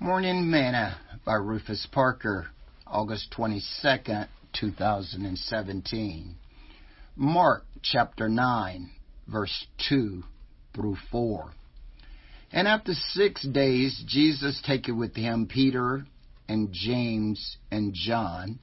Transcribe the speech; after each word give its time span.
Morning 0.00 0.48
Manna 0.48 0.96
by 1.24 1.34
Rufus 1.34 1.84
Parker, 1.90 2.46
August 2.86 3.34
22nd, 3.36 4.28
2017. 4.52 6.36
Mark 7.16 7.64
chapter 7.82 8.28
9, 8.28 8.90
verse 9.26 9.66
2 9.88 10.22
through 10.72 10.96
4. 11.10 11.50
And 12.52 12.68
after 12.68 12.94
six 12.94 13.42
days, 13.42 14.00
Jesus 14.06 14.62
taketh 14.64 14.94
with 14.94 15.16
him 15.16 15.48
Peter 15.48 16.06
and 16.48 16.68
James 16.72 17.56
and 17.72 17.92
John, 17.92 18.60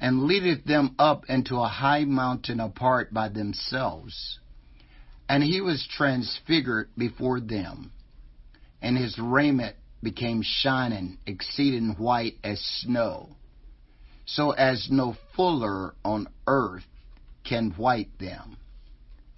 and 0.00 0.24
leadeth 0.24 0.64
them 0.64 0.96
up 0.98 1.22
into 1.28 1.54
a 1.54 1.68
high 1.68 2.04
mountain 2.04 2.58
apart 2.58 3.14
by 3.14 3.28
themselves. 3.28 4.40
And 5.28 5.44
he 5.44 5.60
was 5.60 5.86
transfigured 5.96 6.88
before 6.98 7.38
them, 7.38 7.92
and 8.82 8.98
his 8.98 9.16
raiment 9.20 9.76
became 10.04 10.42
shining, 10.42 11.18
exceeding 11.26 11.96
white 11.98 12.34
as 12.44 12.60
snow, 12.82 13.30
so 14.26 14.52
as 14.52 14.88
no 14.90 15.16
fuller 15.34 15.94
on 16.04 16.28
earth 16.46 16.84
can 17.42 17.70
white 17.72 18.16
them. 18.20 18.56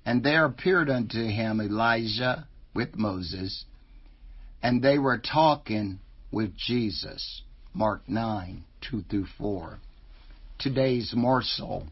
And 0.05 0.23
there 0.23 0.45
appeared 0.45 0.91
unto 0.91 1.25
him 1.25 1.61
Elijah 1.61 2.47
with 2.75 2.97
Moses, 2.97 3.65
and 4.63 4.83
they 4.83 4.99
were 4.99 5.19
talking 5.19 6.01
with 6.31 6.57
Jesus. 6.57 7.43
Mark 7.73 8.09
9, 8.09 8.65
2 8.91 9.03
through 9.11 9.27
4. 9.39 9.79
Today's 10.59 11.13
morsel. 11.15 11.87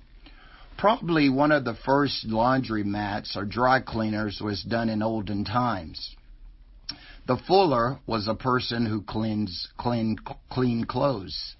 Probably 0.78 1.28
one 1.28 1.52
of 1.52 1.64
the 1.64 1.74
first 1.74 2.24
laundry 2.24 2.82
mats 2.84 3.36
or 3.36 3.44
dry 3.44 3.80
cleaners 3.80 4.40
was 4.40 4.62
done 4.62 4.88
in 4.88 5.02
olden 5.02 5.44
times. 5.44 6.16
The 7.26 7.38
fuller 7.38 8.00
was 8.06 8.28
a 8.28 8.34
person 8.34 8.84
who 8.84 9.00
cleans 9.00 9.68
clean 9.78 10.18
clean 10.50 10.84
clothes. 10.84 11.56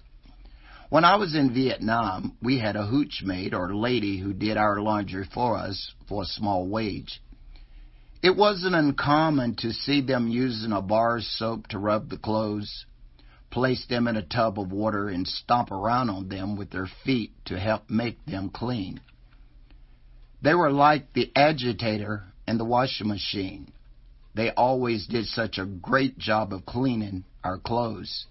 When 0.89 1.03
I 1.03 1.15
was 1.15 1.33
in 1.33 1.55
Vietnam, 1.55 2.37
we 2.39 2.59
had 2.59 2.75
a 2.75 2.85
hooch 2.85 3.23
maid 3.23 3.55
or 3.55 3.73
lady 3.73 4.19
who 4.19 4.31
did 4.31 4.57
our 4.57 4.79
laundry 4.79 5.25
for 5.25 5.57
us 5.57 5.91
for 6.07 6.21
a 6.21 6.27
small 6.27 6.67
wage. 6.67 7.19
It 8.21 8.35
wasn't 8.35 8.75
uncommon 8.75 9.55
to 9.55 9.73
see 9.73 10.01
them 10.01 10.27
using 10.27 10.71
a 10.71 10.83
bar 10.83 11.19
soap 11.19 11.65
to 11.69 11.79
rub 11.79 12.09
the 12.09 12.17
clothes, 12.17 12.85
place 13.49 13.87
them 13.87 14.07
in 14.07 14.17
a 14.17 14.21
tub 14.21 14.59
of 14.59 14.71
water, 14.71 15.09
and 15.09 15.27
stomp 15.27 15.71
around 15.71 16.11
on 16.11 16.29
them 16.29 16.57
with 16.57 16.69
their 16.69 16.89
feet 17.03 17.31
to 17.45 17.59
help 17.59 17.89
make 17.89 18.23
them 18.27 18.49
clean. 18.49 18.99
They 20.43 20.53
were 20.53 20.71
like 20.71 21.13
the 21.13 21.31
agitator 21.35 22.25
and 22.45 22.59
the 22.59 22.65
washing 22.65 23.07
machine. 23.07 23.71
They 24.35 24.51
always 24.51 25.07
did 25.07 25.27
such 25.27 25.57
a 25.57 25.65
great 25.65 26.17
job 26.17 26.51
of 26.51 26.65
cleaning 26.65 27.23
our 27.43 27.57
clothes. 27.57 28.25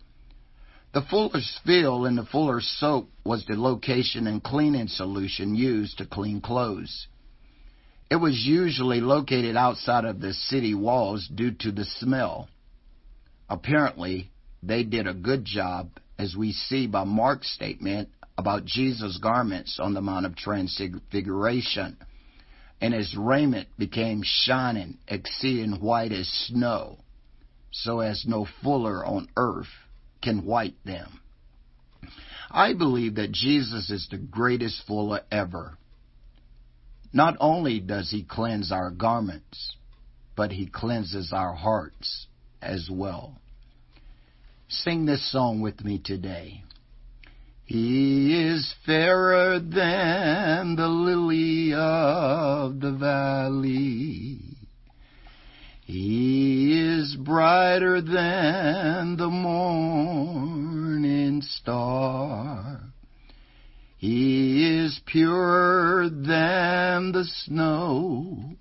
The 0.93 1.01
Fuller's 1.01 1.59
Field 1.65 2.07
and 2.07 2.19
the 2.19 2.27
Fuller's 2.27 2.69
Soap 2.79 3.11
was 3.25 3.45
the 3.47 3.57
location 3.57 4.27
and 4.27 4.43
cleaning 4.43 4.87
solution 4.87 5.57
used 5.57 5.99
to 5.99 6.07
clean 6.07 6.43
clothes. 6.43 7.09
It 8.11 8.17
was 8.17 8.47
usually 8.47 9.01
located 9.01 9.57
outside 9.57 10.05
of 10.05 10.21
the 10.21 10.35
city 10.35 10.75
walls 10.75 11.27
due 11.27 11.53
to 11.61 11.73
the 11.73 11.87
smell. 11.87 12.49
Apparently, 13.49 14.31
they 14.63 14.85
did 14.85 15.07
a 15.07 15.15
good 15.15 15.45
job, 15.45 15.89
as 16.19 16.37
we 16.37 16.53
see 16.53 16.87
by 16.87 17.05
Mark's 17.05 17.51
statement 17.53 18.11
about 18.37 18.67
Jesus' 18.67 19.19
garments 19.19 19.81
on 19.81 19.95
the 19.95 20.03
Mount 20.03 20.27
of 20.27 20.37
Transfiguration 20.37 21.97
and 22.81 22.93
his 22.93 23.17
raiment 23.17 23.69
became 23.79 24.23
shining, 24.25 24.99
exceeding 25.09 25.81
white 25.81 26.13
as 26.13 26.29
snow, 26.29 26.99
so 27.71 28.01
as 28.01 28.25
no 28.27 28.47
fuller 28.63 29.05
on 29.05 29.29
earth 29.37 29.69
can 30.23 30.45
white 30.45 30.77
them. 30.85 31.21
I 32.51 32.73
believe 32.73 33.17
that 33.17 33.33
Jesus 33.33 33.91
is 33.91 34.07
the 34.11 34.19
greatest 34.19 34.87
fuller 34.87 35.23
ever. 35.31 35.77
Not 37.13 37.37
only 37.41 37.81
does 37.81 38.11
he 38.11 38.23
cleanse 38.23 38.71
our 38.71 38.91
garments, 38.91 39.77
but 40.37 40.53
he 40.53 40.67
cleanses 40.67 41.33
our 41.33 41.55
hearts 41.55 42.27
as 42.61 42.89
well. 42.91 43.39
Sing 44.69 45.05
this 45.05 45.31
song 45.31 45.61
with 45.61 45.85
me 45.85 46.01
today. 46.03 46.65
He 47.67 48.43
is 48.43 48.75
fairer 48.85 49.59
than 49.59 50.77
the 50.77 50.87
lily 50.87 51.73
of 51.73 52.79
the 52.79 52.93
valley. 52.93 54.41
He 55.87 56.79
is 56.79 57.17
brighter 57.17 58.03
than 58.03 59.17
the 59.17 59.31
morning 59.31 60.61
star. 61.41 62.81
He 63.97 64.83
is 64.85 65.01
purer 65.07 66.11
than 66.11 67.13
the 67.13 67.25
snow, 67.25 68.57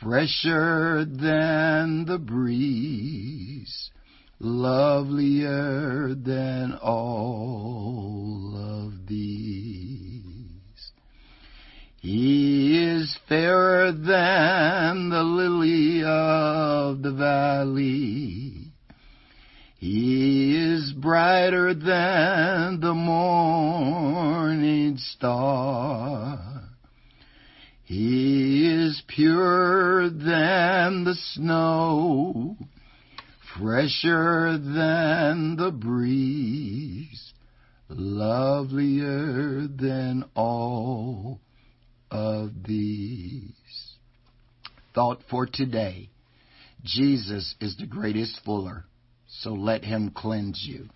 fresher 0.00 1.04
than 1.04 2.04
the 2.04 2.18
breeze 2.18 3.90
lovelier 4.40 6.14
than 6.14 6.78
all 6.80 8.54
of 8.56 9.06
these. 9.06 10.22
He 12.00 12.84
is 12.84 13.18
fairer 13.28 13.90
than 14.58 15.10
the 15.10 15.22
lily 15.22 16.02
of 16.02 17.02
the 17.02 17.12
valley. 17.12 18.72
He 19.78 20.56
is 20.56 20.92
brighter 20.92 21.74
than 21.74 22.80
the 22.80 22.94
morning 22.94 24.96
star. 24.96 26.40
He 27.84 28.66
is 28.66 29.00
purer 29.06 30.10
than 30.10 31.04
the 31.04 31.14
snow 31.34 32.56
fresher 33.56 34.58
than 34.58 35.56
the 35.56 35.70
breeze, 35.70 37.32
lovelier 37.88 39.68
than 39.68 40.24
all 40.34 41.40
of 42.10 42.50
these. 42.66 43.52
Thought 44.98 45.22
for 45.30 45.46
today. 45.46 46.10
Jesus 46.82 47.54
is 47.60 47.76
the 47.76 47.86
greatest 47.86 48.40
fuller, 48.44 48.84
so 49.28 49.50
let 49.50 49.84
him 49.84 50.10
cleanse 50.10 50.66
you. 50.68 50.88